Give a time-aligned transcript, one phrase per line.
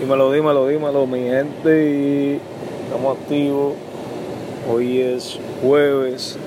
[0.00, 1.90] Dímelo, dímelo, dímelo, mi gente.
[1.90, 2.40] Y
[2.86, 3.74] estamos activos.
[4.66, 6.38] Hoy es jueves.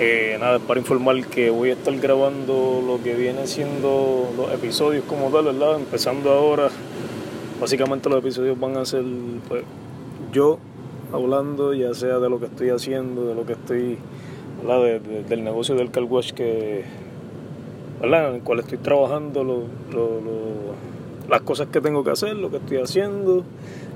[0.00, 5.04] Eh, nada, para informar que voy a estar grabando lo que viene siendo los episodios
[5.04, 5.76] como tal, ¿verdad?
[5.76, 6.70] Empezando ahora.
[7.60, 9.04] Básicamente los episodios van a ser
[9.48, 9.62] pues,
[10.32, 10.58] yo
[11.12, 13.96] hablando, ya sea de lo que estoy haciendo, de lo que estoy,
[14.60, 15.00] ¿verdad?
[15.00, 16.82] del negocio del car wash que,
[18.00, 18.30] ¿verdad?
[18.30, 20.20] En el cual estoy trabajando, lo, lo,
[21.32, 23.42] las cosas que tengo que hacer, lo que estoy haciendo,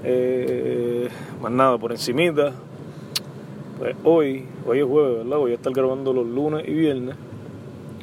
[0.04, 1.10] eh,
[1.42, 2.52] más nada por encimita.
[3.78, 5.36] Pues hoy, hoy es jueves, ¿verdad?
[5.36, 7.14] Voy a estar grabando los lunes y viernes.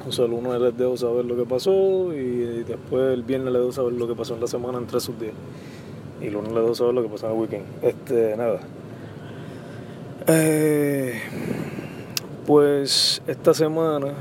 [0.07, 3.61] O sea, el lunes les dejo saber lo que pasó y después el viernes les
[3.63, 5.33] dejo saber lo que pasó en la semana entre sus días.
[6.21, 7.65] Y el lunes les dejo saber lo que pasó en el weekend.
[7.81, 8.59] Este, nada.
[10.27, 11.19] Eh,
[12.45, 14.13] pues esta semana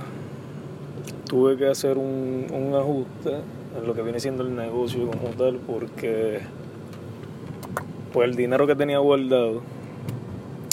[1.29, 5.57] tuve que hacer un, un ajuste en lo que viene siendo el negocio como tal,
[5.67, 6.41] porque
[8.13, 9.63] pues el dinero que tenía guardado,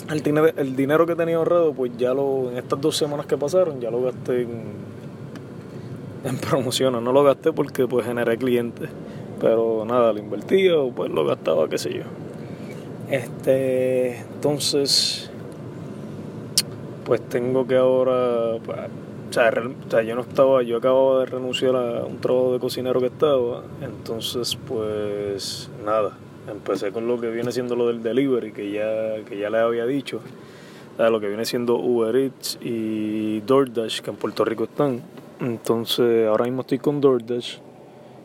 [0.10, 3.38] el, dinero, el dinero que tenía ahorrado, pues ya lo, en estas dos semanas que
[3.38, 4.64] pasaron, ya lo gasté en,
[6.24, 8.90] en promociones, no lo gasté porque pues generé clientes,
[9.40, 12.04] pero nada, lo invertía o pues lo gastaba, qué sé yo.
[13.10, 15.32] Este, entonces,
[17.06, 18.78] pues tengo que ahora, pues,
[19.30, 19.34] o
[19.90, 23.64] sea, yo no estaba, yo acababa de renunciar a un trabajo de cocinero que estaba,
[23.82, 26.18] entonces pues nada,
[26.50, 29.86] empecé con lo que viene siendo lo del delivery, que ya, que ya les había
[29.86, 30.20] dicho,
[30.98, 35.02] lo que viene siendo Uber Eats y DoorDash, que en Puerto Rico están.
[35.40, 37.60] Entonces ahora mismo estoy con DoorDash,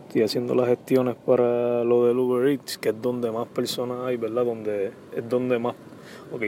[0.08, 4.16] estoy haciendo las gestiones para lo del Uber Eats, que es donde más personas hay,
[4.16, 4.44] ¿verdad?
[4.44, 5.74] Donde es donde más,
[6.32, 6.42] ok,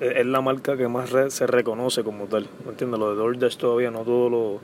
[0.00, 2.48] es la marca que más se reconoce como tal.
[2.64, 2.98] ¿Me entiendes?
[3.00, 4.60] Lo de DoorDash todavía no todo lo.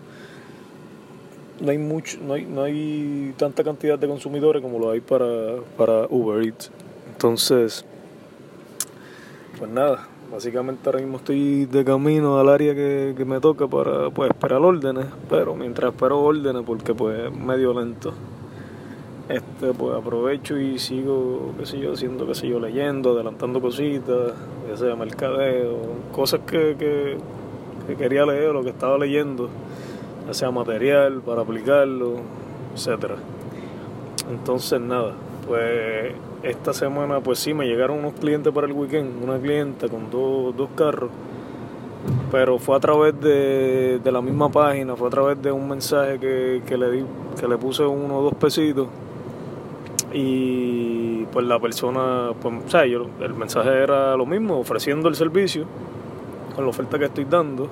[1.60, 5.56] No hay, mucho, no, hay, no hay tanta cantidad de consumidores como lo hay para,
[5.76, 6.72] para Uber Eats.
[7.12, 7.84] Entonces,
[9.58, 14.10] pues nada, básicamente ahora mismo estoy de camino al área que, que me toca para
[14.10, 18.12] pues, esperar órdenes, pero mientras espero órdenes, porque pues es medio lento
[19.32, 24.32] este pues aprovecho y sigo qué sé yo haciendo qué sé yo leyendo adelantando cositas
[24.68, 25.78] ya sea mercadeo
[26.12, 29.48] cosas que, que, quería leer o que estaba leyendo
[30.26, 32.16] ya sea material para aplicarlo
[32.74, 33.16] etcétera.
[34.30, 35.12] Entonces nada
[35.46, 40.10] pues esta semana pues sí me llegaron unos clientes para el weekend una clienta con
[40.10, 41.10] dos, dos carros
[42.30, 46.18] pero fue a través de, de, la misma página, fue a través de un mensaje
[46.18, 47.04] que, que le di,
[47.38, 48.88] que le puse uno o dos pesitos
[50.12, 55.66] y pues la persona, pues, o sea, el mensaje era lo mismo, ofreciendo el servicio
[56.54, 57.68] con la oferta que estoy dando,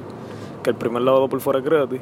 [0.63, 2.01] que el primer lavado por fuera es gratis.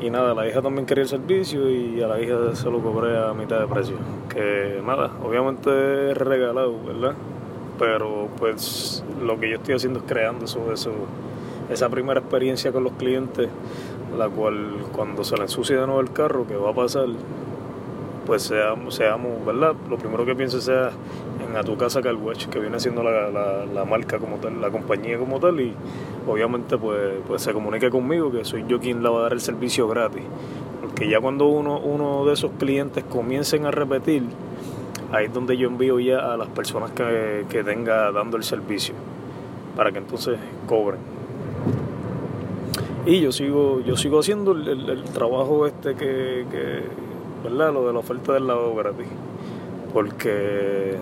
[0.00, 3.18] Y nada, la hija también quería el servicio y a la hija se lo cobré
[3.18, 3.96] a mitad de precio.
[4.28, 7.14] Que nada, obviamente es regalado, ¿verdad?
[7.80, 10.92] Pero pues lo que yo estoy haciendo es creando eso, eso,
[11.68, 13.48] esa primera experiencia con los clientes,
[14.16, 17.06] la cual cuando se le ensucia de nuevo el carro, que va a pasar,
[18.28, 19.74] pues seamos, seamos, ¿verdad?
[19.88, 20.90] Lo primero que piense sea
[21.48, 23.30] en A Tu Casa Carwash, que viene siendo la,
[23.64, 25.72] la, marca como tal, la compañía como tal, y
[26.26, 29.40] obviamente pues, pues se comunique conmigo, que soy yo quien le va a dar el
[29.40, 30.24] servicio gratis.
[30.82, 34.24] Porque ya cuando uno, uno de esos clientes comiencen a repetir,
[35.10, 38.94] ahí es donde yo envío ya a las personas que, que tenga dando el servicio,
[39.74, 41.00] para que entonces cobren.
[43.06, 46.44] Y yo sigo, yo sigo haciendo el, trabajo este que
[47.42, 47.72] ¿verdad?
[47.72, 49.06] Lo de la oferta del lavado gratis.
[49.92, 50.96] Porque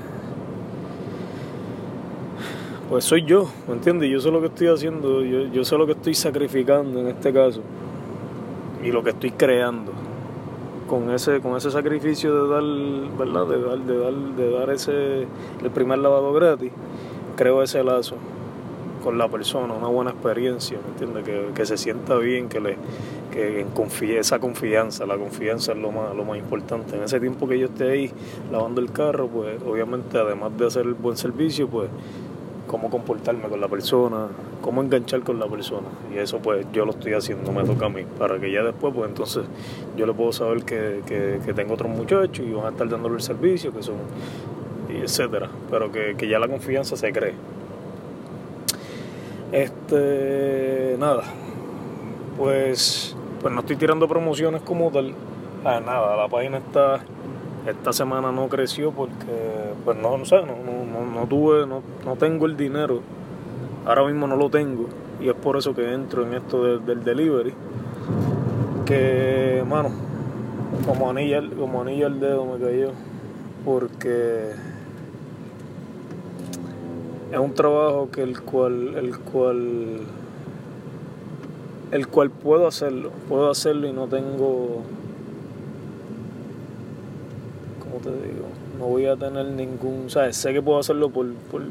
[2.88, 4.10] pues soy yo, ¿me entiendes?
[4.10, 7.32] Yo sé lo que estoy haciendo, yo, yo sé lo que estoy sacrificando en este
[7.32, 7.60] caso
[8.84, 9.92] y lo que estoy creando
[10.86, 13.47] con ese con ese sacrificio de dar, ¿verdad?
[13.48, 15.26] De dar de dar de dar ese
[15.64, 16.70] el primer lavado gratis,
[17.36, 18.14] creo ese lazo
[19.06, 21.22] con la persona, una buena experiencia, ¿me entiendes?
[21.25, 22.77] Que, que se sienta bien, que le
[23.31, 26.97] que confíe, esa confianza, la confianza es lo más, lo más importante.
[26.97, 28.11] En ese tiempo que yo esté ahí
[28.51, 31.89] lavando el carro, pues obviamente además de hacer el buen servicio, pues
[32.66, 34.27] cómo comportarme con la persona,
[34.60, 35.86] cómo enganchar con la persona.
[36.13, 38.92] Y eso pues yo lo estoy haciendo, me toca a mí, para que ya después
[38.92, 39.45] pues entonces
[39.97, 43.15] yo le puedo saber que, que, que tengo otros muchachos y van a estar dándole
[43.15, 43.95] el servicio, que son,
[44.92, 45.48] y etcétera.
[45.71, 47.34] Pero que, que ya la confianza se cree.
[49.53, 51.22] Este, nada,
[52.37, 55.15] pues, pues no estoy tirando promociones como tal.
[55.65, 57.01] Ah, nada, la página está,
[57.66, 62.16] esta semana no creció porque, pues no, no sé, no, no, no tuve, no, no
[62.16, 63.01] tengo el dinero.
[63.87, 64.87] Ahora mismo no lo tengo
[65.21, 67.54] y es por eso que entro en esto del delivery.
[68.84, 69.91] Que, mano,
[70.87, 72.91] como anilla, como anilla el dedo me cayó.
[73.65, 74.53] porque
[77.36, 80.00] es un trabajo que el cual el cual
[81.91, 84.83] el cual puedo hacerlo puedo hacerlo y no tengo
[87.78, 88.47] ¿cómo te digo?
[88.78, 90.36] no voy a tener ningún ¿sabes?
[90.38, 91.62] sé que puedo hacerlo por, por,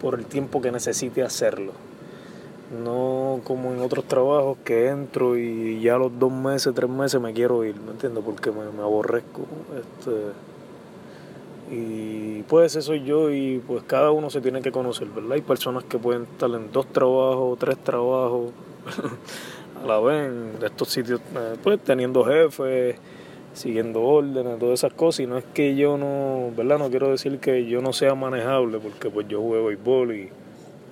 [0.00, 1.70] por el tiempo que necesite hacerlo
[2.82, 7.20] no como en otros trabajos que entro y ya a los dos meses, tres meses
[7.20, 8.24] me quiero ir, ¿me entiendes?
[8.26, 9.42] Porque me, me aborrezco.
[9.78, 10.32] Este,
[11.70, 15.32] y pues eso soy yo y pues cada uno se tiene que conocer, ¿verdad?
[15.32, 18.52] Hay personas que pueden estar en dos trabajos, tres trabajos
[19.82, 22.96] a la vez en estos sitios, eh, pues teniendo jefes,
[23.52, 25.20] siguiendo órdenes, todas esas cosas.
[25.20, 26.78] Y no es que yo no, ¿verdad?
[26.78, 30.30] No quiero decir que yo no sea manejable porque pues yo jugué béisbol y,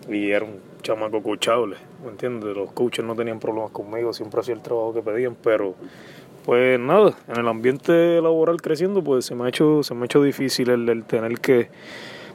[0.09, 2.57] y era un chamaco coachable, ¿me entiendes?
[2.57, 5.75] Los coaches no tenían problemas conmigo, siempre hacía el trabajo que pedían, pero
[6.45, 10.05] pues nada, en el ambiente laboral creciendo, pues se me ha hecho, se me ha
[10.05, 11.71] hecho difícil el, tener que,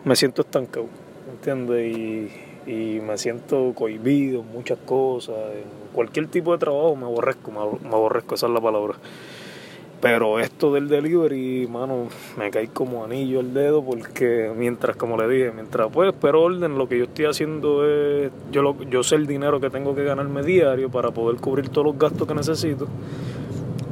[0.03, 0.87] me siento estancado,
[1.27, 1.95] ¿me entiendes?
[1.95, 7.89] Y, me siento cohibido en muchas cosas, en cualquier tipo de trabajo me aborrezco, me
[7.89, 8.95] aborrezco, esa es la palabra.
[10.01, 12.07] Pero esto del delivery, mano,
[12.37, 16.77] me cae como anillo el dedo porque mientras, como le dije, mientras pues espero orden,
[16.77, 20.03] lo que yo estoy haciendo es, yo, lo, yo sé el dinero que tengo que
[20.03, 22.87] ganarme diario para poder cubrir todos los gastos que necesito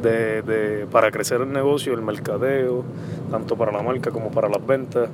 [0.01, 2.83] de, de, para crecer el negocio, el mercadeo,
[3.31, 5.09] tanto para la marca como para las ventas,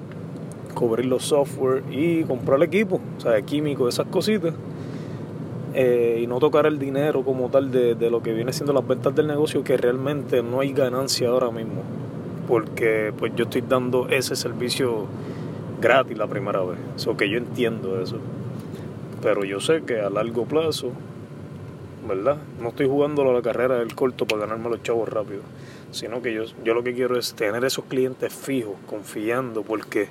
[0.74, 4.54] cubrir los software y comprar el equipo, o sea, químico, esas cositas
[5.74, 8.88] eh, y no tocar el dinero como tal de, de, lo que viene siendo las
[8.88, 11.82] ventas del negocio, que realmente no hay ganancia ahora mismo,
[12.48, 15.08] porque pues yo estoy dando ese servicio
[15.82, 18.18] gratis la primera vez, eso que yo entiendo eso,
[19.22, 20.92] pero yo sé que a largo plazo,
[22.08, 22.38] ¿verdad?
[22.60, 25.42] No estoy jugando la carrera del corto para ganarme los chavos rápido,
[25.92, 30.08] sino que yo, yo lo que quiero es tener esos clientes fijos, confiando, porque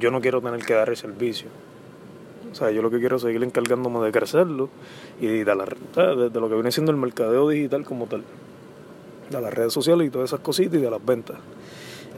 [0.00, 1.48] yo no quiero tener que dar el servicio
[2.52, 4.68] o sea, yo lo que quiero es seguir encargándome de crecerlo
[5.20, 8.22] y de, la, de, lo que viene siendo el mercadeo digital como tal.
[9.30, 11.38] De las redes sociales y todas esas cositas y de las ventas.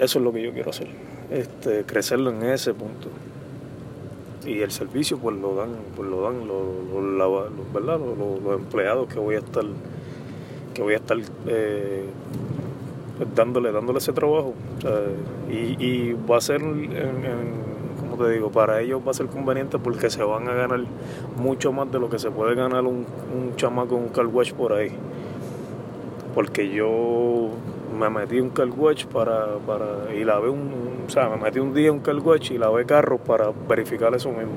[0.00, 0.88] Eso es lo que yo quiero hacer.
[1.31, 3.11] Este, crecerlo en ese punto.
[4.46, 7.99] Y el servicio pues lo dan, pues lo dan los, los, ¿verdad?
[7.99, 9.64] Los, empleados que voy a estar
[10.75, 12.05] que voy a estar eh,
[13.35, 14.55] dándole, dándole ese trabajo.
[15.50, 17.64] y, y va a ser en
[18.17, 20.81] te digo, para ellos va a ser conveniente porque se van a ganar
[21.37, 24.73] mucho más de lo que se puede ganar un, un chamaco un car wash por
[24.73, 24.90] ahí.
[26.35, 27.50] Porque yo
[27.94, 31.73] me metí un car wash para, para y lavé un, o sea, me metí un
[31.75, 34.52] día un car wash y lavé carros para verificar eso mismo.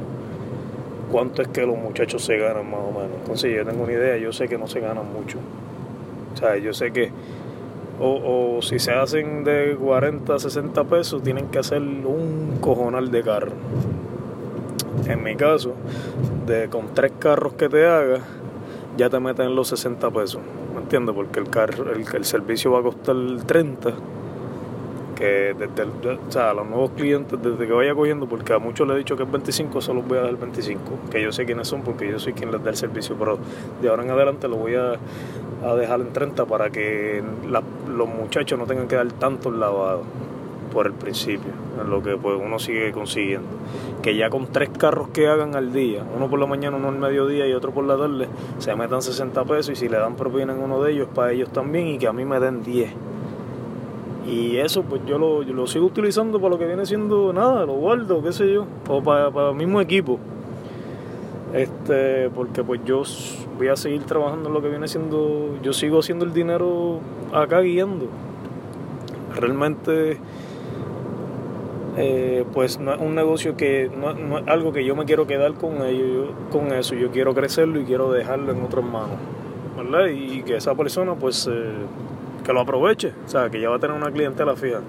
[1.12, 3.18] Cuánto es que los muchachos se ganan más o menos.
[3.22, 5.38] Entonces yo tengo una idea, yo sé que no se ganan mucho.
[6.34, 7.12] O sea, yo sé que
[8.00, 13.10] o, o, si se hacen de 40 a 60 pesos, tienen que hacer un cojonal
[13.10, 13.54] de carro.
[15.08, 15.74] En mi caso,
[16.46, 18.22] de con tres carros que te hagas,
[18.98, 20.42] ya te meten los 60 pesos.
[20.88, 21.16] ¿Me entiendes?
[21.16, 23.14] Porque el, carro, el, el servicio va a costar
[23.46, 23.94] 30
[25.18, 28.88] que desde o sea, a los nuevos clientes, desde que vaya cogiendo, porque a muchos
[28.88, 30.80] les he dicho que es 25, solo voy a dar 25,
[31.12, 33.38] que yo sé quiénes son porque yo soy quien les da el servicio, pero
[33.82, 34.94] de ahora en adelante lo voy a,
[35.66, 37.22] a dejar en 30 para que
[37.90, 40.04] los muchachos no tengan que dar tanto lavado
[40.72, 43.48] por el principio, en lo que pues uno sigue consiguiendo.
[44.02, 46.98] Que ya con tres carros que hagan al día, uno por la mañana, uno al
[46.98, 48.28] mediodía y otro por la tarde,
[48.60, 51.50] se metan 60 pesos y si le dan propina en uno de ellos, para ellos
[51.50, 52.94] también y que a mí me den 10
[54.28, 57.74] y eso pues yo lo, lo sigo utilizando para lo que viene siendo nada, lo
[57.74, 60.20] guardo, qué sé yo, o para, para el mismo equipo.
[61.54, 63.04] Este, porque pues yo
[63.58, 67.00] voy a seguir trabajando en lo que viene siendo, yo sigo haciendo el dinero
[67.32, 68.08] acá guiando.
[69.34, 70.18] Realmente
[71.98, 75.26] eh, pues no es un negocio que no, no, es algo que yo me quiero
[75.26, 79.18] quedar con ello, con eso, yo quiero crecerlo y quiero dejarlo en otras manos,
[79.76, 80.08] ¿verdad?
[80.08, 81.72] Y que esa persona pues eh,
[82.46, 84.80] que lo aproveche, o sea, que ya va a tener una clientela fija.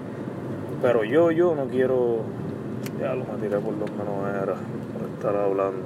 [0.81, 2.19] Pero yo, yo no quiero,
[3.01, 5.83] ya lo me tiré por lo menos era, por estar hablando,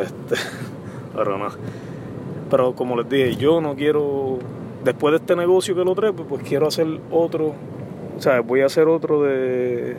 [0.00, 0.34] Este,
[1.14, 1.48] pero no.
[2.50, 4.38] Pero como les dije, yo no quiero,
[4.84, 7.54] después de este negocio que lo trepe, pues quiero hacer otro,
[8.16, 9.96] o sea, voy a hacer otro de,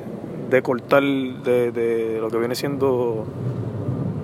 [0.49, 3.25] de cortar, de, de lo que viene siendo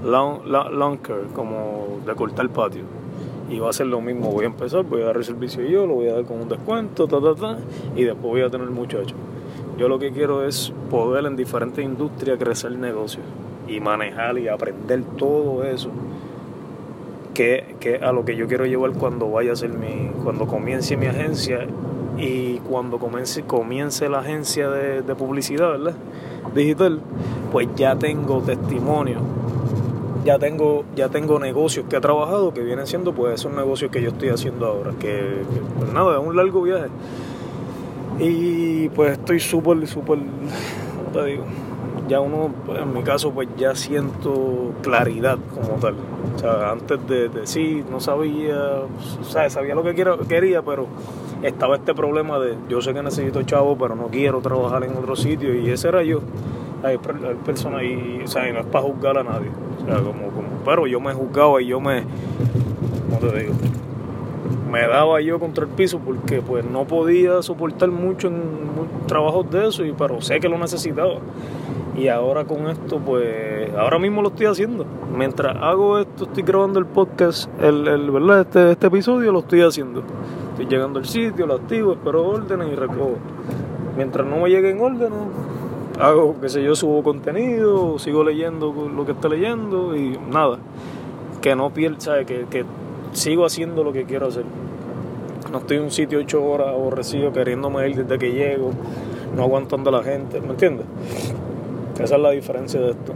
[0.03, 0.99] lawn,
[1.33, 2.83] como de cortar patio
[3.49, 4.31] y va a ser lo mismo.
[4.31, 6.49] Voy a empezar, voy a dar el servicio yo, lo voy a dar con un
[6.49, 7.57] descuento, ta, ta, ta,
[7.95, 9.15] y después voy a tener muchachos.
[9.77, 13.21] Yo lo que quiero es poder en diferentes industrias crecer el negocio
[13.67, 15.89] y manejar y aprender todo eso
[17.33, 20.95] que, que a lo que yo quiero llevar cuando vaya a ser mi, cuando comience
[20.95, 21.65] mi agencia
[22.17, 25.95] y cuando comience, comience la agencia de, de publicidad, ¿verdad?
[26.53, 27.01] Digital,
[27.51, 29.19] pues ya tengo testimonio
[30.23, 34.01] ya tengo, ya tengo negocios que he trabajado que vienen siendo pues esos negocios que
[34.01, 35.43] yo estoy haciendo ahora, que,
[35.77, 36.87] pues nada, es un largo viaje.
[38.19, 40.19] Y pues estoy súper, súper,
[41.11, 41.43] te digo?
[42.13, 45.95] Ya uno, pues, en mi caso, pues ya siento claridad como tal.
[46.35, 48.81] O sea, antes de, decir no sabía,
[49.19, 49.95] o sea, sabía lo que
[50.27, 50.85] quería, pero
[51.41, 55.15] estaba este problema de yo sé que necesito chavo, pero no quiero trabajar en otro
[55.15, 56.19] sitio y ese era yo.
[56.83, 56.99] Hay,
[57.43, 59.49] personas y, o sea, no es para juzgar a nadie.
[60.63, 62.03] Pero yo me juzgaba y yo me,
[63.09, 63.53] ¿cómo te digo?
[64.71, 68.43] Me daba yo contra el piso porque pues no podía soportar mucho en
[69.07, 71.15] trabajos de eso, y, pero sé que lo necesitaba.
[71.95, 74.85] Y ahora con esto, pues, ahora mismo lo estoy haciendo.
[75.15, 78.41] Mientras hago esto, estoy grabando el podcast, el, el ¿verdad?
[78.41, 80.03] Este, este episodio lo estoy haciendo.
[80.51, 83.17] Estoy llegando al sitio, lo activo, espero órdenes y recojo.
[83.95, 85.19] Mientras no me lleguen órdenes,
[85.99, 90.57] hago, qué sé yo, subo contenido, sigo leyendo lo que esté leyendo y nada.
[91.41, 92.65] Que no pierda, Que, que
[93.11, 94.45] sigo haciendo lo que quiero hacer.
[95.51, 98.71] No estoy en un sitio ocho horas aborrecido queriéndome ir desde que llego,
[99.35, 100.87] no aguantando a la gente, ¿me entiendes?
[101.99, 103.13] Esa es la diferencia de esto.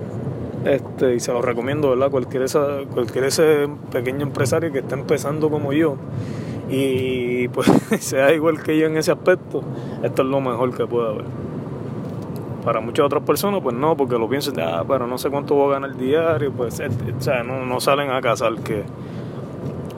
[0.66, 2.12] Este, y se lo recomiendo, ¿verdad?
[2.12, 5.96] Cualquier, esa, cualquier ese pequeño empresario que está empezando como yo
[6.70, 7.68] y pues
[8.00, 9.62] sea igual que yo en ese aspecto,
[10.04, 11.26] esto es lo mejor que puede haber.
[12.64, 15.70] Para muchas otras personas, pues no, porque lo piensan, ah, pero no sé cuánto voy
[15.70, 18.84] a ganar diario, pues, este, o sea, no, no salen a casar que,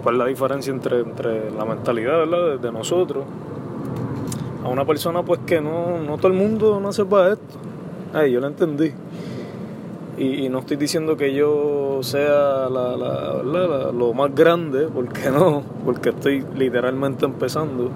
[0.04, 2.60] ¿cuál es la diferencia entre, entre la mentalidad, ¿verdad?
[2.60, 3.24] De, nosotros
[4.64, 7.58] a una persona, pues que no, no todo el mundo no para esto.
[8.14, 8.92] Ay, yo lo entendí.
[10.18, 16.10] Y, no estoy diciendo que yo sea la, la, lo más grande, porque no, porque
[16.10, 17.90] estoy literalmente empezando.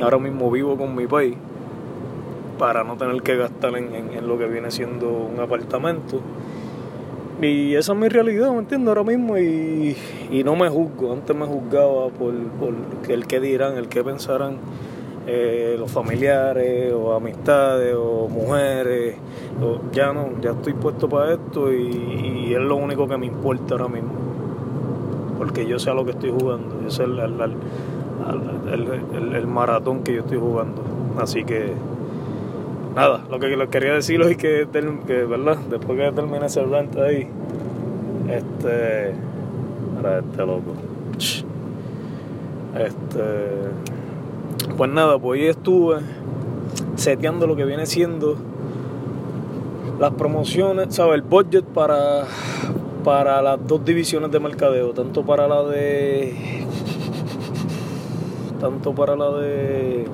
[0.00, 1.34] Ahora mismo vivo con mi país
[2.58, 6.20] para no tener que gastar en, lo que viene siendo un apartamento.
[7.40, 8.88] Y esa es mi realidad, ¿me entiendes?
[8.88, 9.96] Ahora mismo y,
[10.44, 11.12] no me juzgo.
[11.12, 12.74] Antes me juzgaba por, por
[13.08, 14.58] el que dirán, el que pensarán
[15.30, 19.16] eh, los familiares o amistades o mujeres.
[19.92, 23.88] ya no, ya estoy puesto para esto y, es lo único que me importa ahora
[23.88, 24.12] mismo.
[25.36, 26.80] Porque yo sé a lo que estoy jugando.
[26.82, 27.18] Yo sé el,
[29.34, 30.82] el, maratón que yo estoy jugando.
[31.20, 31.74] Así que
[32.96, 34.66] nada, lo que lo quería decir es que,
[35.06, 35.58] que, ¿verdad?
[35.68, 37.28] Después que termine ese rant ahí,
[38.30, 39.12] este.
[39.94, 40.72] Para este loco.
[42.78, 43.97] Este.
[44.78, 45.96] Pues nada, pues hoy estuve
[46.94, 48.36] seteando lo que viene siendo
[49.98, 51.16] las promociones, ¿sabes?
[51.16, 52.22] El budget para,
[53.02, 56.64] para las dos divisiones de mercadeo, tanto para la de.
[58.60, 60.06] tanto para la de.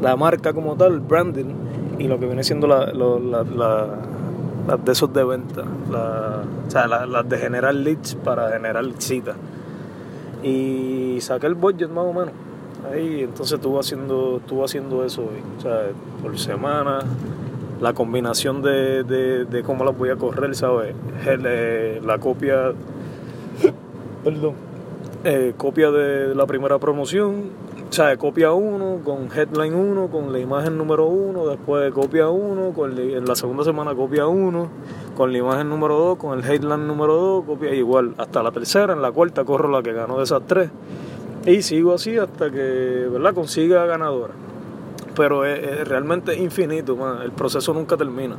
[0.00, 1.52] la marca como tal, branding
[1.98, 7.36] y lo que viene siendo la, las de esos de venta, o sea, las de
[7.36, 9.34] generar leads para generar citas.
[10.44, 12.45] Y saqué el budget más o menos.
[12.92, 15.28] Ahí entonces estuve haciendo, estuve haciendo eso
[15.58, 15.88] o sea,
[16.22, 17.00] por semana.
[17.80, 20.94] La combinación de, de, cómo las voy a correr, ¿sabes?
[21.26, 22.72] Eh, la copia,
[24.24, 24.54] perdón,
[25.24, 27.50] eh, copia de la primera promoción
[27.88, 32.74] o sea, copia 1 con headline 1, con la imagen número 1, después copia 1,
[32.98, 34.68] en la segunda semana copia 1,
[35.16, 38.92] con la imagen número 2, con el headline número 2, copia igual, hasta la tercera,
[38.92, 40.68] en la cuarta corro la que ganó de esas tres.
[41.46, 44.34] Y sigo así hasta que, ¿verdad?, consiga ganadora.
[45.14, 48.36] Pero es, realmente infinito, el proceso nunca termina.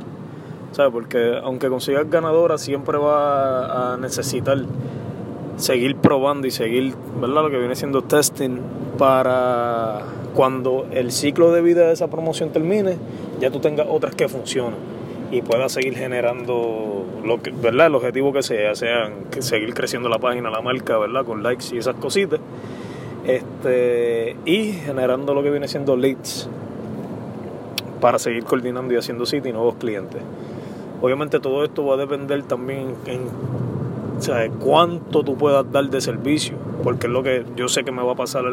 [0.72, 0.92] ¿Sabes?
[0.92, 4.58] Porque aunque consigas ganadora, siempre va a necesitar
[5.56, 7.42] seguir probando y seguir, ¿verdad?
[7.42, 8.58] Lo que viene siendo testing
[8.98, 10.02] para
[10.34, 12.98] cuando el ciclo de vida de esa promoción termine,
[13.40, 14.78] ya tú tengas otras que funcionen
[15.30, 17.86] y puedas seguir generando lo que, ¿verdad?
[17.86, 21.24] El objetivo que sea, sean seguir creciendo la página, la marca, ¿verdad?
[21.24, 22.40] Con likes y esas cositas.
[23.28, 26.48] Este, y generando lo que viene siendo leads
[28.00, 30.22] para seguir coordinando y haciendo sitio y nuevos clientes.
[31.02, 33.20] Obviamente todo esto va a depender también en
[34.58, 38.12] cuánto tú puedas dar de servicio, porque es lo que yo sé que me va
[38.12, 38.44] a pasar,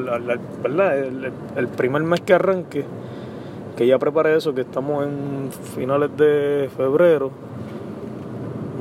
[0.62, 0.98] ¿verdad?
[1.55, 2.86] El, primer mes que arranque,
[3.75, 7.32] que ya preparé eso, que estamos en finales de febrero,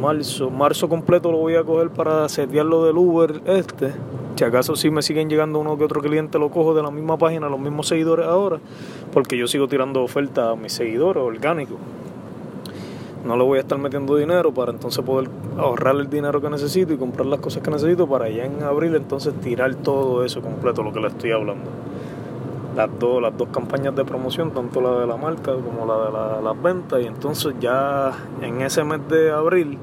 [0.01, 3.93] marzo, marzo completo lo voy a coger para setear lo del Uber este.
[4.37, 7.17] Si acaso si me siguen llegando uno que otro cliente, lo cojo de la misma
[7.17, 8.59] página, los mismos seguidores ahora,
[9.13, 11.79] porque yo sigo tirando ofertas a mis seguidores orgánicos
[13.25, 16.93] no le voy a estar metiendo dinero para entonces poder ahorrar el dinero que necesito
[16.93, 20.83] y comprar las cosas que necesito para ya en abril entonces tirar todo eso completo,
[20.83, 21.71] lo que le estoy hablando.
[22.77, 26.43] las dos, las dos campañas de promoción, tanto la de la marca como la de
[26.43, 28.13] las ventas, y entonces ya
[28.43, 29.79] en ese mes de abril,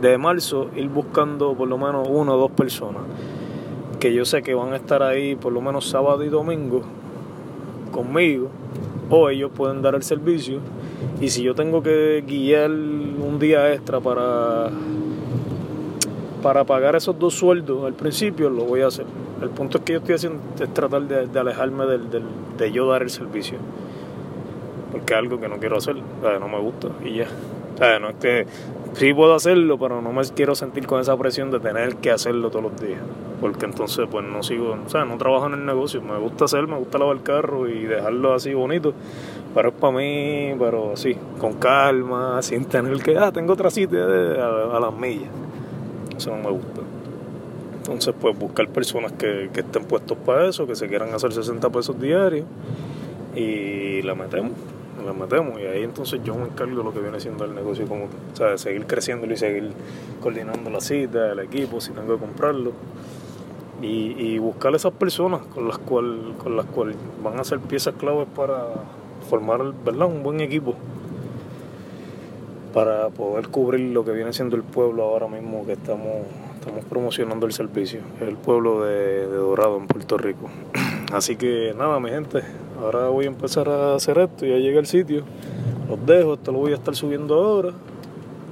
[0.00, 3.02] de marzo, ir buscando por lo menos una o dos personas
[4.00, 6.82] que yo sé que van a estar ahí por lo menos sábado y domingo
[7.92, 8.48] conmigo,
[9.10, 10.60] o ellos pueden dar el servicio,
[11.20, 14.70] y si yo tengo que guiar un día extra para
[16.42, 19.04] para pagar esos dos sueldos al principio lo voy a hacer.
[19.42, 22.08] El punto es que yo estoy haciendo es tratar de, alejarme del,
[22.56, 23.58] de yo dar el servicio.
[24.92, 27.28] Porque es algo que no quiero hacer, no me gusta y ya.
[27.98, 28.46] no es que
[28.94, 32.50] sí puedo hacerlo, pero no me quiero sentir con esa presión de tener que hacerlo
[32.50, 33.00] todos los días.
[33.40, 36.02] Porque entonces pues no sigo, o sea, no trabajo en el negocio.
[36.02, 38.92] Me gusta hacer, me gusta lavar el carro y dejarlo así bonito.
[39.54, 43.96] Pero es para mí, pero así, con calma, sin tener que, ah, tengo otra cita
[43.96, 45.30] a las millas
[46.20, 46.82] eso no me gusta.
[47.78, 51.98] Entonces, pues buscar personas que, estén puestos para eso, que se quieran hacer 60 pesos
[51.98, 52.46] diarios
[53.34, 54.52] y la metemos,
[55.02, 55.60] la metemos.
[55.60, 58.36] Y ahí entonces yo me encargo de lo que viene siendo el negocio como, o
[58.36, 59.72] sea, seguir creciéndolo y seguir
[60.20, 62.72] coordinando la cita, el equipo, si tengo que comprarlo.
[63.82, 67.94] Y, y buscar esas personas con las cuales con las cuales van a ser piezas
[67.94, 68.66] claves para
[69.30, 70.06] formar ¿verdad?
[70.06, 70.74] un buen equipo
[72.72, 76.26] para poder cubrir lo que viene siendo el pueblo ahora mismo que estamos,
[76.58, 80.48] estamos promocionando el servicio, el pueblo de, Dorado en Puerto Rico.
[81.12, 82.42] Así que nada, mi gente,
[82.80, 85.24] ahora voy a empezar a hacer esto, ya llegué al sitio,
[85.88, 87.72] los dejo, esto lo voy a estar subiendo ahora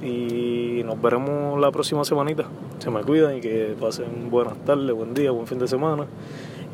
[0.01, 2.45] y nos veremos la próxima semanita.
[2.79, 6.05] Se me cuidan y que pasen buenas tardes, buen día, buen fin de semana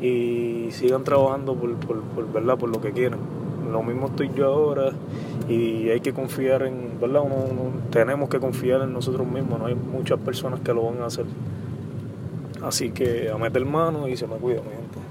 [0.00, 2.58] y sigan trabajando por, por, por, ¿verdad?
[2.58, 3.20] por lo que quieran.
[3.70, 4.90] Lo mismo estoy yo ahora
[5.48, 7.22] y hay que confiar en, ¿verdad?
[7.90, 11.26] tenemos que confiar en nosotros mismos, no hay muchas personas que lo van a hacer.
[12.64, 15.05] Así que a meter mano y se me cuida, mi gente.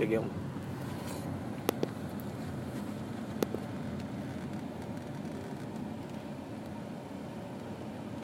[0.00, 0.39] Peguei um.